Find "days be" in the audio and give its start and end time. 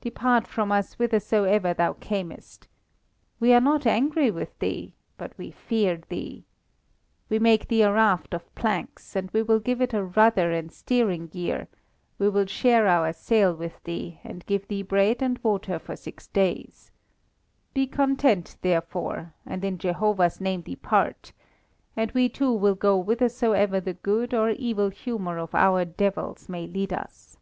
16.28-17.88